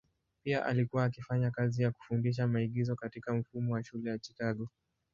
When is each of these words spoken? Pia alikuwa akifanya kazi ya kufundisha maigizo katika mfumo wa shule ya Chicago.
Pia 0.43 0.65
alikuwa 0.65 1.03
akifanya 1.03 1.51
kazi 1.51 1.83
ya 1.83 1.91
kufundisha 1.91 2.47
maigizo 2.47 2.95
katika 2.95 3.33
mfumo 3.33 3.73
wa 3.73 3.83
shule 3.83 4.09
ya 4.09 4.19
Chicago. 4.19 4.67